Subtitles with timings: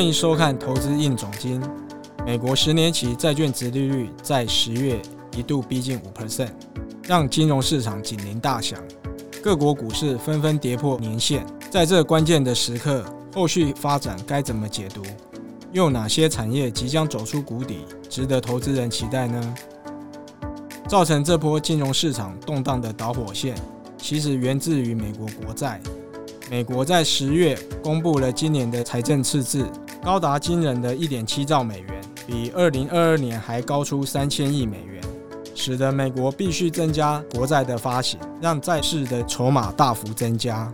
[0.00, 1.62] 欢迎收看《投资硬总经》。
[2.24, 4.98] 美国十年期债券殖利率在十月
[5.36, 6.52] 一度逼近五 percent，
[7.06, 8.80] 让金融市场警铃大响，
[9.42, 11.44] 各国股市纷纷跌破年线。
[11.70, 15.02] 在这关键的时刻，后续发展该怎么解读？
[15.70, 19.54] 又哪些产业即将走出谷底，值得投资人期待呢？
[20.88, 23.54] 造成这波金融市场动荡的导火线，
[23.98, 25.78] 其实源自于美国国债。
[26.50, 29.70] 美国在十月公布了今年的财政赤字，
[30.02, 35.02] 高达惊人的一点七兆美元，比二零二二年还高出三千亿美元，
[35.54, 40.72] 使得美国必须增加国债的发行，让债市的筹码大幅增加。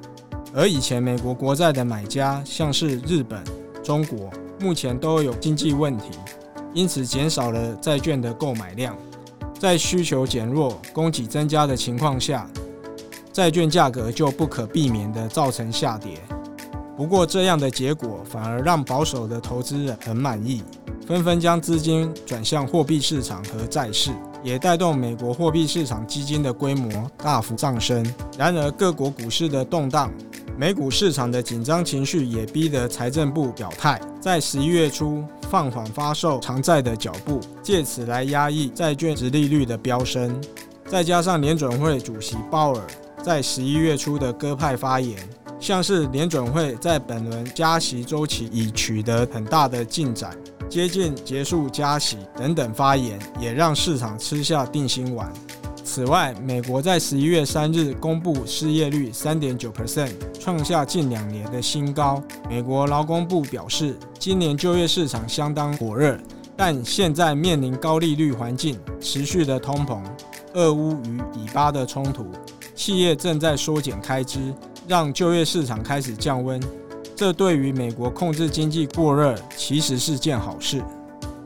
[0.55, 3.43] 而以前美国国债的买家，像是日本、
[3.83, 4.31] 中国，
[4.61, 6.11] 目前都有经济问题，
[6.73, 8.97] 因此减少了债券的购买量。
[9.59, 12.49] 在需求减弱、供给增加的情况下，
[13.33, 16.21] 债券价格就不可避免地造成下跌。
[16.97, 20.63] 不过，这样的结果反而让保守的投资人很满意，
[21.07, 24.11] 纷纷将资金转向货币市场和债市，
[24.43, 28.05] 也带动美国货币市场基金的规模大幅上升。
[28.39, 30.11] 然而，各国股市的动荡，
[30.57, 40.41] 美股市场的紧张情绪也逼得财政部表态，在十一月初放缓发售长债的脚步，借此来压抑债券殖利率的飙升。
[40.87, 42.83] 再加上联准会主席鲍尔。
[43.23, 45.19] 在十一月初的鸽派发言，
[45.59, 50.37] 像是联准会在本轮加息周期已取得很大的进展，
[50.69, 55.33] 接近结束加息等等发言，也让市场吃下定心丸。
[55.83, 62.23] 此外，美国在十一月三日公布失业率三点九 percent，创下近两年的新高。
[62.51, 66.19] 美国劳工部表示，今年就业市场相当火热，
[66.57, 70.03] 但现在面临高利率环境、持续的通膨、
[70.55, 72.27] 俄乌与以巴的冲突。
[72.75, 74.53] 企业正在缩减开支，
[74.87, 76.61] 让就业市场开始降温。
[77.15, 80.83] 这对于美国控制经济过热其实是件好事。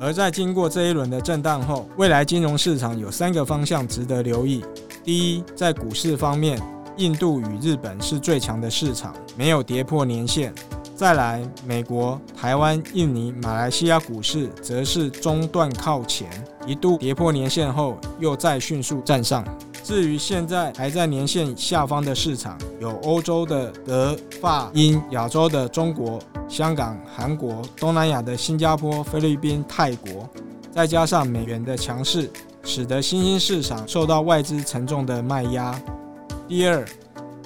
[0.01, 4.65] 而在经过这一轮的震荡后，未来金融市场有三个方向值得留意。
[5.05, 6.61] 第一，在股市方面，
[6.97, 10.53] 印度与日本是最强的市场，没有跌破年线。
[10.97, 16.29] 再来，美国、台湾、印尼、马来西亚股市则是中段靠前，
[16.67, 19.45] 一度跌破年线后，又再迅速站上。
[19.83, 30.29] 至于现在还在年线下方的市场，有欧洲的德、法、英，亚洲的中国、香港、韩国，东南亚的新加坡、菲律宾、泰国，
[30.71, 32.31] 再加上美元的强势，
[32.63, 35.75] 使得新兴市场受到外资沉重的卖压。
[36.47, 36.87] 第二，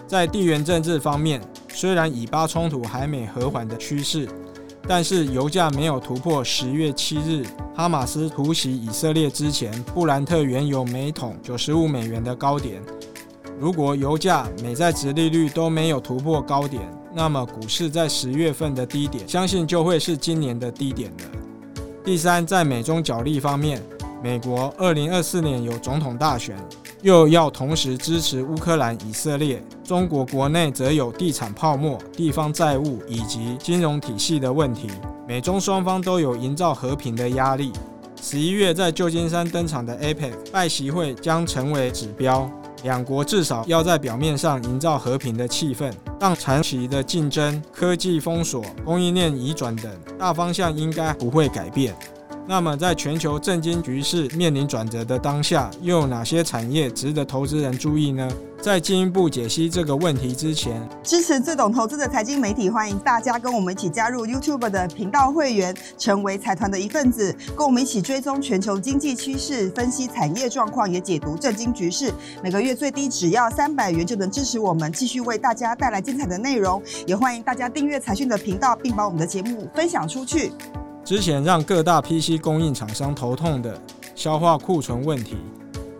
[0.06, 1.40] 在地缘政治方面，
[1.72, 4.28] 虽然以巴冲突还没和缓的趋势。
[4.86, 12.82] 但是油价没有突破十月七日哈马斯突袭以色列之前布兰特原油每桶九十五美元的高点。
[13.58, 16.82] 如果油价、美债殖利率都没有突破高点，
[17.14, 21.24] 那么股市在十月份的低点，相信就会是今年的低点了。
[22.04, 23.80] 第三，在美中角力方面，
[24.22, 26.56] 美国二零二四年有总统大选。
[27.04, 34.88] 又要同时支持乌克兰、以色列，中国国内则有地产泡沫、地方债务以及金融体系的问题，
[35.28, 37.70] 美中双方都有营造和平的压力。
[38.22, 42.50] 十一月在旧金山登场的 APEC 拜习会将成为指标，
[42.84, 51.94] 两国至少要在表面上营造和平的气氛，让长期的竞争、科技封锁、供应链移转等大方向应该不会改变。
[52.47, 58.31] 那么，在全球政经局势面临转折的当下，又有哪些产业值得投资人注意呢？
[58.60, 72.12] 在进一步解析这个问题之前，支持最懂投资的财经媒体，欢迎大家跟我们一起加入 YouTube 的频道会员，成为财团的一份子，跟我们一起追踪全球经济趋势，分析产业状况，也解读政经局势。
[72.43, 76.82] 每个月最低只要三百元就能支持我们，继续为大家带来精彩的内容。
[77.06, 80.53] 也欢迎大家订阅财讯的频道，并把我们的节目分享出去。
[81.04, 83.78] 之前让各大 PC 供应厂商头痛的
[84.15, 85.37] 消化库存问题，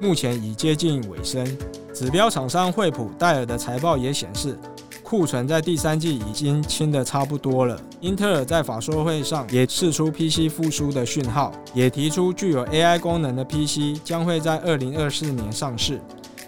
[0.00, 1.47] 目前已接近尾声。
[1.92, 4.58] 指标厂商惠普、戴尔的财报也显示，
[5.02, 7.78] 库存在第三季已经清得差不多了。
[8.00, 16.00] 英特尔在法说会上也释出 PC 复苏的讯号，也提出具有 AI 功能的 PC 将会在二零二四年上市。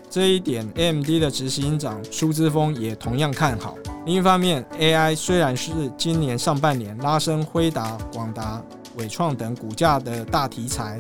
[0.08, 3.76] 这一点，AMD 的执行长苏姿丰也同样看好。
[4.06, 8.62] 另一方面，AI 虽然是今年上半年拉升辉达、广达、
[8.98, 10.96] 伟创等股价的大题材，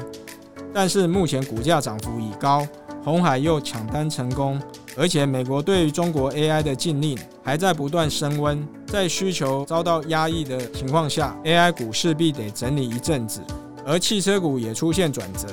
[0.74, 2.66] 但是目前股价涨幅已高，
[3.04, 4.60] 红海又抢单成功，
[4.96, 13.40] 而且美国对于中国 AI 的禁令还在不断升温，在需求遭到压抑的情况下，AI 股势必得整理一阵子。
[13.86, 15.46] 而汽车股也出现转折。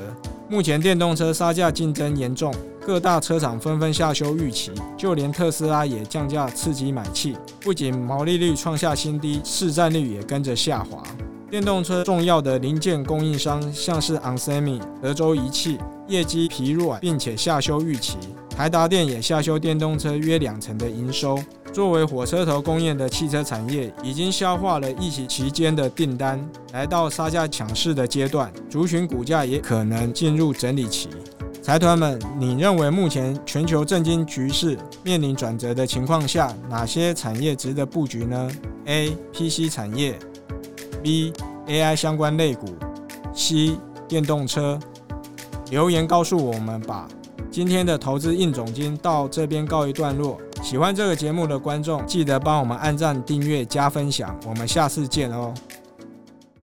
[0.50, 2.53] 目前电动车杀价竞争严重，
[2.85, 11.03] 各大车厂纷纷下修预期，就连特斯拉也降价刺激买气，不仅毛利率创下新低，市占率也跟着下滑。
[11.50, 15.77] 电动车重要的零件供应商像是 onsemi、德州仪器，
[16.07, 18.18] 业绩疲软，并且下修预期。
[18.50, 21.38] 台达电也下修电动车约两成的营收。
[21.74, 26.40] 作为火车头工业的汽车产业，已经消化了疫情期间的订单，
[26.72, 31.10] 来到杀价抢市的阶段，族群股价也可能进入整理期。
[31.64, 38.52] 财团们，你认为目前全球政经局势面临转折的情况下，哪些产业值得布局呢
[38.86, 39.18] ？A.
[39.34, 40.20] PC 产业
[41.02, 41.34] ，B.
[41.66, 42.68] AI 相关类股
[43.34, 43.80] ，C.
[44.08, 44.80] 电动车。
[45.72, 47.08] 留言告诉我们吧。
[47.50, 50.38] 今天的投资硬总经到这边告一段落。
[50.63, 54.36] 喜欢这个节目的观众，记得帮我们按赞、订阅、加分享。
[54.48, 55.54] 我们下次见哦。